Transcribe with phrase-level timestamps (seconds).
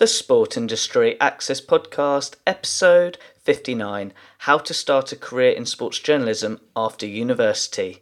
[0.00, 6.58] the Sport Industry Access Podcast, episode 59 How to Start a Career in Sports Journalism
[6.74, 8.00] After University.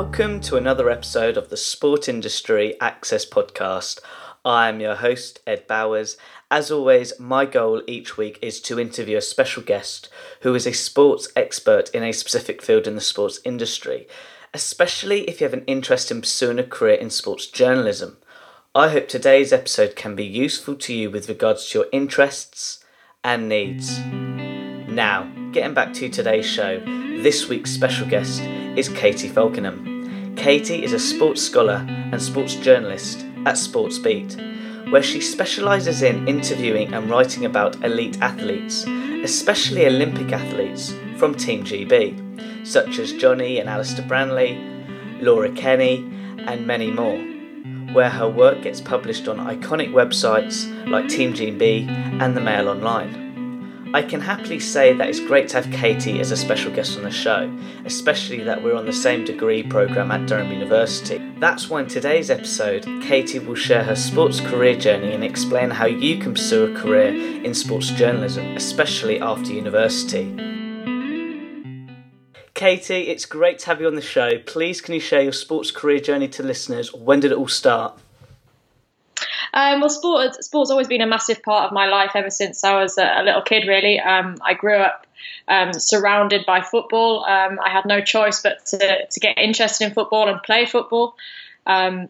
[0.00, 3.98] Welcome to another episode of the Sport Industry Access Podcast.
[4.44, 6.16] I am your host, Ed Bowers.
[6.52, 10.08] As always, my goal each week is to interview a special guest
[10.42, 14.06] who is a sports expert in a specific field in the sports industry,
[14.54, 18.18] especially if you have an interest in pursuing a career in sports journalism.
[18.76, 22.84] I hope today's episode can be useful to you with regards to your interests
[23.24, 23.98] and needs.
[23.98, 28.40] Now, getting back to today's show, this week's special guest
[28.76, 30.36] is Katie Falkingham.
[30.36, 36.94] Katie is a sports scholar and sports journalist at Sportsbeat, where she specialises in interviewing
[36.94, 38.84] and writing about elite athletes,
[39.24, 44.56] especially Olympic athletes from Team GB, such as Jonny and Alistair Brownlee,
[45.20, 46.08] Laura Kenny,
[46.46, 47.18] and many more,
[47.92, 51.88] where her work gets published on iconic websites like Team GB
[52.22, 53.27] and the Mail Online.
[53.94, 57.04] I can happily say that it's great to have Katie as a special guest on
[57.04, 57.50] the show,
[57.86, 61.16] especially that we're on the same degree programme at Durham University.
[61.38, 65.86] That's why in today's episode, Katie will share her sports career journey and explain how
[65.86, 70.34] you can pursue a career in sports journalism, especially after university.
[72.52, 74.38] Katie, it's great to have you on the show.
[74.44, 76.92] Please, can you share your sports career journey to listeners?
[76.92, 77.98] When did it all start?
[79.54, 82.80] Um, well, sport sport's always been a massive part of my life ever since I
[82.80, 83.66] was a, a little kid.
[83.66, 85.06] Really, um, I grew up
[85.48, 87.24] um, surrounded by football.
[87.24, 91.16] Um, I had no choice but to, to get interested in football and play football.
[91.66, 92.08] Um,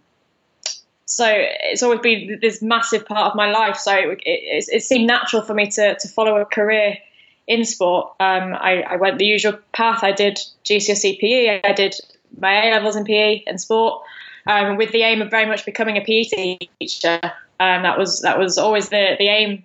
[1.07, 3.77] so it's always been this massive part of my life.
[3.77, 6.99] So it, it, it seemed natural for me to, to follow a career
[7.47, 8.09] in sport.
[8.21, 10.05] Um, I, I, went the usual path.
[10.05, 11.63] I did GCSE PE.
[11.65, 11.95] I did
[12.39, 14.03] my A levels in PE and sport
[14.49, 17.21] um, with the aim of very much becoming a PE teacher.
[17.61, 19.65] Um, that was that was always the the aim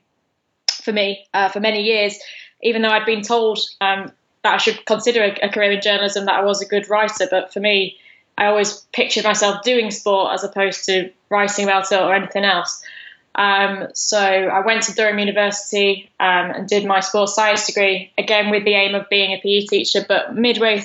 [0.83, 2.19] for me uh, for many years.
[2.61, 4.11] Even though I'd been told um,
[4.43, 7.27] that I should consider a, a, career in journalism, that I was a good writer,
[7.29, 7.97] but for me,
[8.37, 12.83] I always pictured myself doing sport as opposed to writing about it or anything else.
[13.35, 18.49] Um, so I went to Durham University um, and did my sports science degree, again
[18.49, 20.05] with the aim of being a PE teacher.
[20.07, 20.81] But midway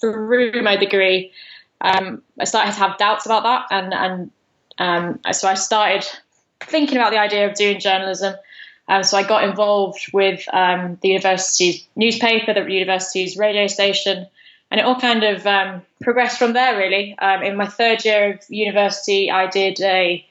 [0.00, 1.32] through my degree,
[1.80, 4.30] um, I started to have doubts about that, and and
[4.78, 6.06] um, so I started
[6.60, 8.34] thinking about the idea of doing journalism.
[8.88, 14.26] Um, so I got involved with um, the university's newspaper, the university's radio station,
[14.70, 16.76] and it all kind of um, progressed from there.
[16.76, 20.26] Really, um, in my third year of university, I did a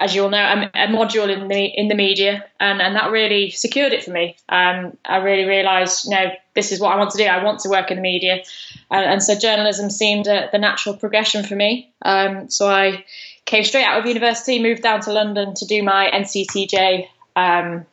[0.00, 3.10] as you all know, a, a, module in the in the media, and, and that
[3.10, 4.34] really secured it for me.
[4.48, 7.24] Um, I really realised, you know, this is what I want to do.
[7.24, 8.42] I want to work in the media,
[8.90, 11.92] and, and so journalism seemed a, the natural progression for me.
[12.00, 13.04] Um, so I
[13.44, 17.06] came straight out of university, moved down to London to do my NCTJ
[17.36, 17.84] um,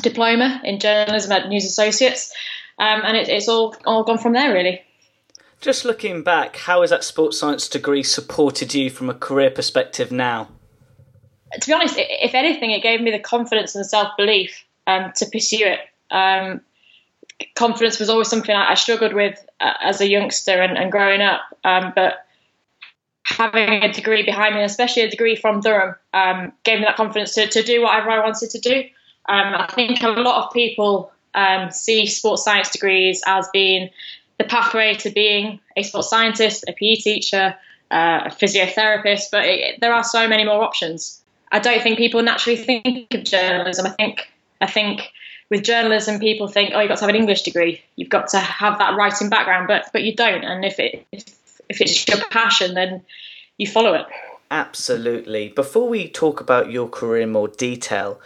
[0.00, 2.32] diploma in journalism at News Associates,
[2.78, 4.80] um, and it, it's all all gone from there really.
[5.60, 10.10] Just looking back, how has that sports science degree supported you from a career perspective
[10.10, 10.48] now?
[11.60, 15.26] To be honest, if anything, it gave me the confidence and self belief um, to
[15.26, 15.80] pursue it.
[16.10, 16.60] Um,
[17.54, 21.42] confidence was always something I, struggled with uh, as a youngster and, and growing up,
[21.64, 22.26] um, but
[23.24, 27.34] having a degree behind me, especially a degree from Durham, um, gave me that confidence
[27.34, 28.80] to, to do whatever I wanted to do.
[29.28, 33.90] Um, I think a lot of people um, see sports science degrees as being
[34.38, 37.54] the pathway to being a sports scientist, a PE teacher,
[37.90, 41.22] uh, a physiotherapist, but it, there are so many more options.
[41.50, 43.86] I don't think people naturally think of journalism.
[43.86, 44.28] I think
[44.60, 45.10] I think
[45.50, 48.38] with journalism, people think, oh, you've got to have an English degree, you've got to
[48.38, 50.44] have that writing background, but but you don't.
[50.44, 51.24] And if it if,
[51.68, 53.02] if it's your passion, then
[53.56, 54.06] you follow it.
[54.50, 55.48] Absolutely.
[55.48, 58.20] Before we talk about your career in more detail,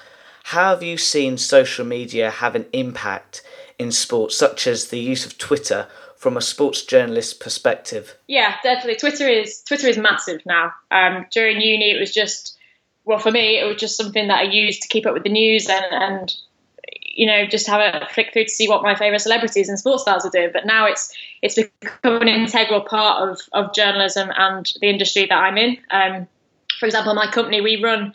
[0.44, 3.42] how have you seen social media have an impact
[3.78, 8.16] in sports, such as the use of Twitter from a sports journalist perspective?
[8.28, 8.96] Yeah, definitely.
[8.96, 10.72] Twitter is Twitter is massive now.
[10.90, 12.56] Um, during uni, it was just
[13.04, 15.30] well, for me, it was just something that I used to keep up with the
[15.30, 16.34] news and, and
[17.14, 20.02] you know just have a flick through to see what my favorite celebrities and sports
[20.02, 20.50] stars are doing.
[20.52, 21.12] But now it's
[21.42, 25.78] it's become an integral part of of journalism and the industry that I'm in.
[25.90, 26.28] Um,
[26.78, 28.14] for example, my company we run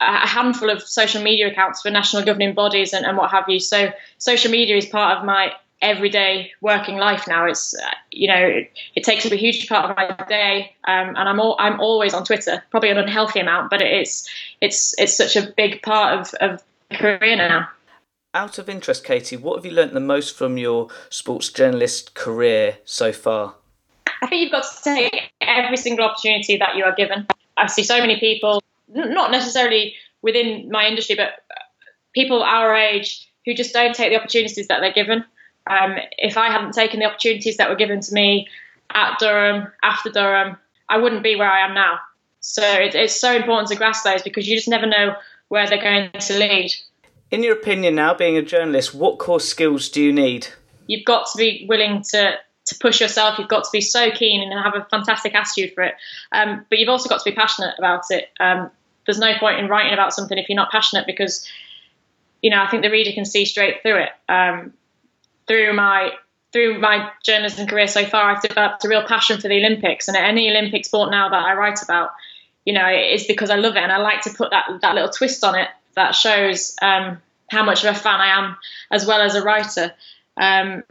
[0.00, 3.60] a handful of social media accounts for national governing bodies and, and what have you.
[3.60, 5.52] So social media is part of my
[5.82, 7.46] everyday working life now.
[7.46, 11.08] It's uh, you know it, it, takes up a huge part of my day, um,
[11.16, 14.28] and I'm all, I'm always on Twitter, probably an unhealthy amount, but it's
[14.60, 16.62] it's it's such a big part of of
[16.92, 17.68] career now.
[18.32, 22.78] Out of interest, Katie, what have you learnt the most from your sports journalist career
[22.84, 23.54] so far?
[24.22, 27.26] I think you've got to take every single opportunity that you are given.
[27.56, 31.30] I see so many people, not necessarily within my industry, but
[32.14, 35.24] people our age who just don't take the opportunities that they're given.
[35.70, 38.48] Um, if I hadn't taken the opportunities that were given to me
[38.92, 40.56] at Durham, after Durham,
[40.88, 42.00] I wouldn't be where I am now.
[42.40, 45.14] So it, it's so important to grasp those because you just never know
[45.48, 46.72] where they're going to lead.
[47.30, 50.48] In your opinion, now being a journalist, what core skills do you need?
[50.88, 52.34] You've got to be willing to
[52.66, 53.38] to push yourself.
[53.38, 55.94] You've got to be so keen and have a fantastic attitude for it.
[56.32, 58.28] Um, but you've also got to be passionate about it.
[58.38, 58.70] Um,
[59.06, 61.48] there's no point in writing about something if you're not passionate because,
[62.42, 64.10] you know, I think the reader can see straight through it.
[64.28, 64.72] Um,
[65.50, 66.12] through my
[66.52, 70.16] through my journalism career so far, I've developed a real passion for the Olympics, and
[70.16, 72.10] any Olympic sport now that I write about,
[72.64, 75.10] you know, it's because I love it and I like to put that that little
[75.10, 78.56] twist on it that shows um, how much of a fan I am
[78.92, 79.92] as well as a writer.
[80.36, 80.84] Um,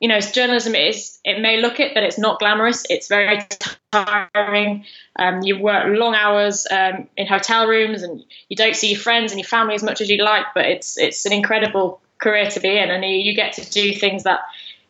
[0.00, 2.84] you know, journalism is it may look it, but it's not glamorous.
[2.90, 3.46] It's very
[3.92, 4.84] tiring.
[5.14, 9.30] Um, you work long hours um, in hotel rooms, and you don't see your friends
[9.30, 10.46] and your family as much as you'd like.
[10.56, 14.22] But it's it's an incredible career to be in, and you get to do things
[14.22, 14.40] that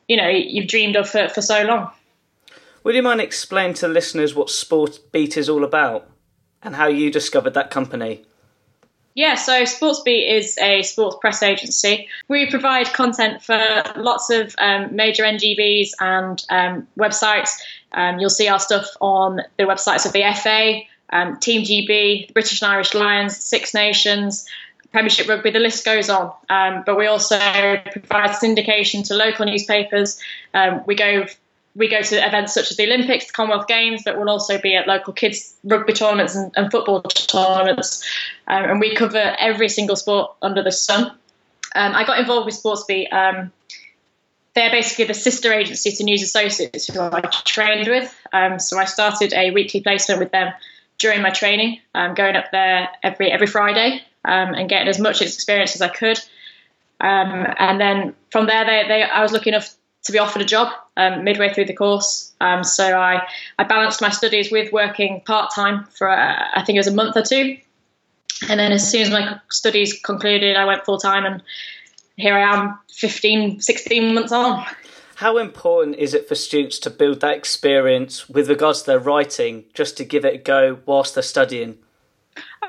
[0.06, 1.90] you know you've dreamed of for, for so long.
[2.84, 6.08] Would you mind explaining to listeners what Sport Beat is all about
[6.62, 8.24] and how you discovered that company?
[9.14, 12.08] Yeah, so SportsBeat is a sports press agency.
[12.28, 13.60] We provide content for
[13.96, 17.50] lots of um, major NGBs and um, websites.
[17.92, 20.80] Um, you'll see our stuff on the websites of the FA,
[21.14, 24.46] um, Team GB, the British and Irish Lions, Six Nations,
[24.92, 26.32] Premiership Rugby, the list goes on.
[26.50, 30.20] Um, but we also provide syndication to local newspapers.
[30.54, 31.26] Um, we go
[31.74, 34.76] we go to events such as the Olympics, the Commonwealth Games, but we'll also be
[34.76, 38.06] at local kids rugby tournaments and, and football tournaments.
[38.46, 41.06] Um, and we cover every single sport under the sun.
[41.74, 43.10] Um, I got involved with SportsBeat.
[43.10, 43.52] Um,
[44.54, 48.14] they're basically the sister agency to News Associates, who I trained with.
[48.34, 50.52] Um, so I started a weekly placement with them
[50.98, 55.22] during my training, um, going up there every every Friday um, and getting as much
[55.22, 56.18] experience as I could.
[57.00, 59.74] and then from there, they, they, I was lucky enough
[60.04, 62.32] to be offered a job um, midway through the course.
[62.40, 63.26] Um, so I,
[63.58, 66.94] I balanced my studies with working part time for uh, I think it was a
[66.94, 67.56] month or two.
[68.48, 71.42] And then as soon as my studies concluded, I went full time and
[72.16, 74.66] here I am 15, 16 months on.
[75.16, 79.64] How important is it for students to build that experience with regards to their writing
[79.72, 81.78] just to give it a go whilst they're studying?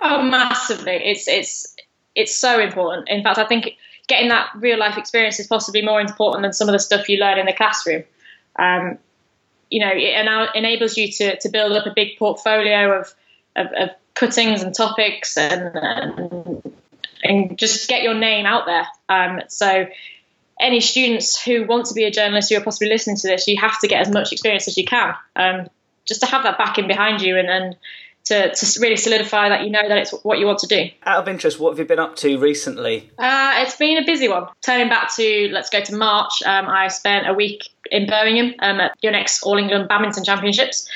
[0.02, 0.94] Oh, massively.
[0.94, 1.76] It's it's
[2.16, 3.10] it's so important.
[3.10, 6.68] In fact, I think getting that real life experience is possibly more important than some
[6.68, 8.04] of the stuff you learn in the classroom.
[8.58, 8.98] Um,
[9.70, 13.14] you know, it enables you to, to build up a big portfolio of,
[13.56, 16.74] of, of cuttings and topics and, and,
[17.24, 18.86] and just get your name out there.
[19.10, 19.88] Um, so,
[20.60, 23.60] any students who want to be a journalist who are possibly listening to this, you
[23.60, 25.68] have to get as much experience as you can, um,
[26.06, 27.76] just to have that backing behind you and, and
[28.26, 30.90] to, to really solidify that you know that it's what you want to do.
[31.06, 33.10] Out of interest, what have you been up to recently?
[33.18, 34.48] Uh, it's been a busy one.
[34.62, 38.80] Turning back to let's go to March, um, I spent a week in Birmingham um,
[38.80, 40.90] at Yonex All England Badminton Championships.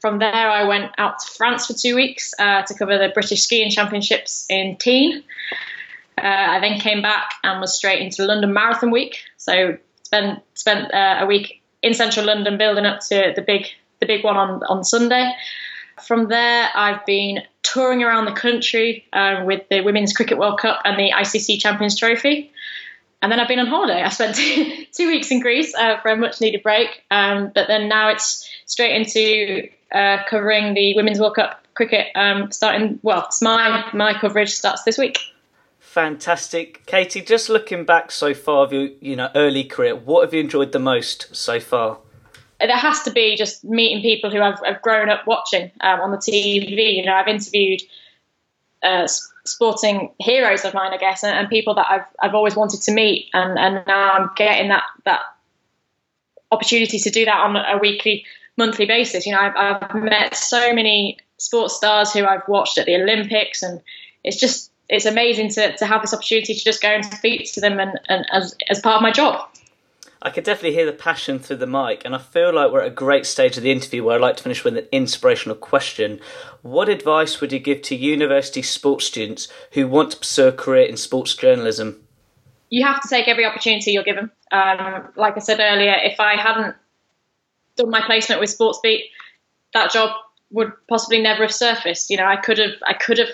[0.00, 3.42] From there, I went out to France for two weeks uh, to cover the British
[3.42, 5.24] Skiing Championships in Tignes.
[6.16, 9.18] Uh, I then came back and was straight into London Marathon Week.
[9.36, 13.66] So spent spent uh, a week in central London building up to the big
[14.00, 15.32] the big one on on Sunday.
[16.02, 20.80] From there, I've been touring around the country uh, with the Women's Cricket World Cup
[20.84, 22.52] and the ICC Champions Trophy.
[23.20, 24.02] And then I've been on holiday.
[24.02, 24.36] I spent
[24.92, 27.02] two, weeks in Greece uh, for a much needed break.
[27.10, 32.50] Um, but then now it's straight into uh, covering the Women's World Cup cricket um,
[32.50, 35.18] starting, well, my, my coverage starts this week.
[35.78, 36.84] Fantastic.
[36.86, 40.40] Katie, just looking back so far of your you know, early career, what have you
[40.40, 41.98] enjoyed the most so far?
[42.60, 46.10] There has to be just meeting people who I've, I've grown up watching um, on
[46.10, 46.96] the TV.
[46.96, 47.82] You know, I've interviewed
[48.82, 49.06] uh,
[49.44, 52.92] sporting heroes of mine, I guess, and, and, people that I've I've always wanted to
[52.92, 55.20] meet, and and now I'm getting that that
[56.50, 58.24] opportunity to do that on a weekly,
[58.56, 59.26] monthly basis.
[59.26, 63.62] You know, I've, I've met so many sports stars who I've watched at the Olympics,
[63.62, 63.80] and
[64.24, 67.60] it's just it's amazing to, to have this opportunity to just go and speak to
[67.60, 69.46] them and, and as, as part of my job.
[70.20, 72.88] I could definitely hear the passion through the mic, and I feel like we're at
[72.88, 76.20] a great stage of the interview where I'd like to finish with an inspirational question.
[76.62, 80.86] What advice would you give to university sports students who want to pursue a career
[80.86, 82.02] in sports journalism?
[82.70, 84.30] You have to take every opportunity you're given.
[84.50, 86.74] Um, like I said earlier, if I hadn't
[87.76, 89.04] done my placement with Sportsbeat,
[89.72, 90.10] that job
[90.50, 92.10] would possibly never have surfaced.
[92.10, 93.28] You know, I could have, I could have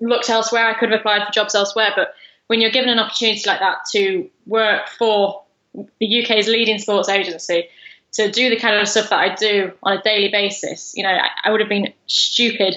[0.00, 0.66] looked elsewhere.
[0.66, 1.90] I could have applied for jobs elsewhere.
[1.94, 2.14] But
[2.46, 5.41] when you're given an opportunity like that to work for
[5.74, 7.68] the UK's leading sports agency
[8.12, 10.92] to do the kind of stuff that I do on a daily basis.
[10.94, 12.76] You know, I, I would have been stupid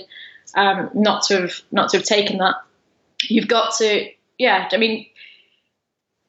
[0.56, 2.56] um, not to have not to have taken that.
[3.22, 4.70] You've got to, yeah.
[4.72, 5.08] I mean,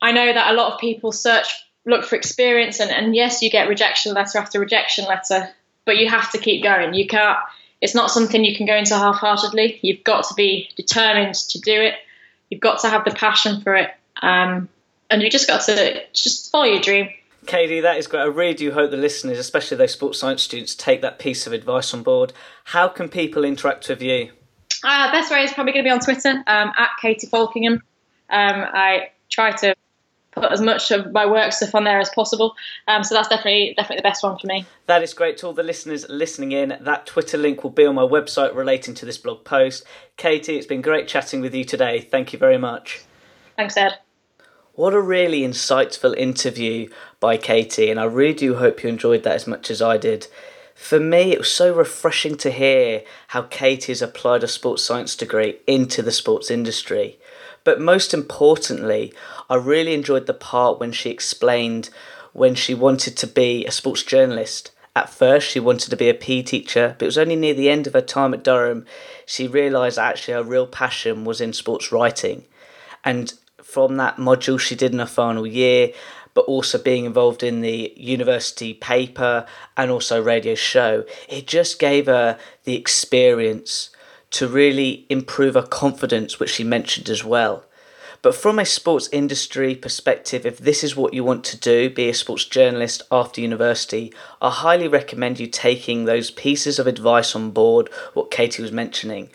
[0.03, 1.47] I know that a lot of people search,
[1.85, 5.49] look for experience, and, and yes, you get rejection letter after rejection letter,
[5.85, 6.95] but you have to keep going.
[6.95, 7.39] You can't.
[7.81, 9.79] It's not something you can go into half-heartedly.
[9.83, 11.95] You've got to be determined to do it.
[12.49, 13.91] You've got to have the passion for it.
[14.23, 14.69] Um,
[15.11, 17.09] and you just got to just follow your dream.
[17.47, 18.23] Katie, that is great.
[18.23, 21.53] I really do hope the listeners, especially those sports science students, take that piece of
[21.53, 22.33] advice on board.
[22.65, 24.31] How can people interact with you?
[24.83, 27.75] Uh, best way is probably going to be on Twitter um, at Katie Falkingham.
[27.75, 27.81] Um,
[28.31, 29.77] I try to
[30.33, 32.55] put as much of my work stuff on there as possible.
[32.87, 34.67] Um, so that's definitely definitely the best one for me.
[34.87, 36.77] That is great to all the listeners listening in.
[36.81, 39.85] That Twitter link will be on my website relating to this blog post.
[40.17, 42.01] Katie, it's been great chatting with you today.
[42.01, 43.03] Thank you very much.
[43.57, 43.99] Thanks, Ed.
[44.77, 49.35] What a really insightful interview by Katie, and I really do hope you enjoyed that
[49.35, 50.27] as much as I did.
[50.75, 55.17] For me, it was so refreshing to hear how Katie has applied a sports science
[55.17, 57.19] degree into the sports industry.
[57.65, 59.15] But most importantly,
[59.49, 61.89] I really enjoyed the part when she explained
[62.35, 64.73] when she wanted to be a sports journalist.
[64.95, 67.71] At first, she wanted to be a PE teacher, but it was only near the
[67.71, 68.85] end of her time at Durham
[69.25, 72.45] she realised actually her real passion was in sports writing.
[73.03, 73.33] And
[73.67, 75.93] from that module she did in her final year,
[76.35, 79.45] but also being involved in the university paper
[79.77, 83.91] and also radio show, it just gave her the experience
[84.31, 87.65] to really improve her confidence, which she mentioned as well.
[88.23, 92.09] But from a sports industry perspective, if this is what you want to do, be
[92.09, 97.51] a sports journalist after university, I highly recommend you taking those pieces of advice on
[97.51, 99.31] board, what Katie was mentioning.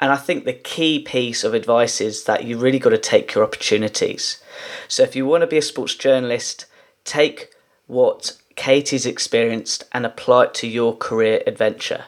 [0.00, 3.34] And I think the key piece of advice is that you really got to take
[3.34, 4.42] your opportunities.
[4.88, 6.64] So if you want to be a sports journalist,
[7.04, 7.52] take
[7.86, 12.04] what Katie's experienced and apply it to your career adventure.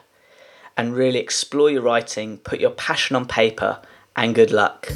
[0.75, 3.79] And really explore your writing, put your passion on paper,
[4.15, 4.91] and good luck.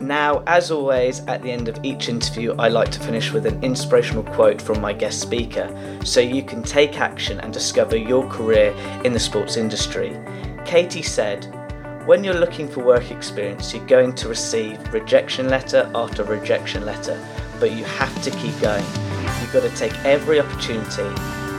[0.00, 3.62] Now, as always, at the end of each interview, I like to finish with an
[3.62, 5.68] inspirational quote from my guest speaker
[6.04, 8.72] so you can take action and discover your career
[9.04, 10.18] in the sports industry.
[10.64, 11.54] Katie said,
[12.10, 17.16] when you're looking for work experience, you're going to receive rejection letter after rejection letter,
[17.60, 18.84] but you have to keep going.
[19.40, 21.04] You've got to take every opportunity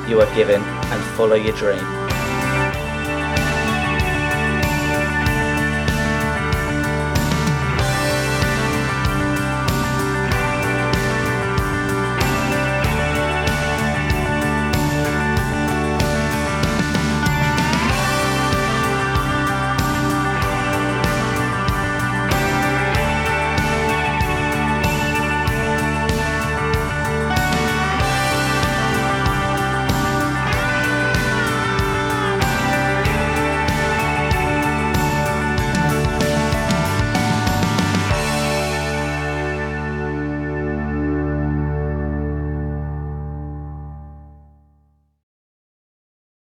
[0.10, 2.01] you are given and follow your dream.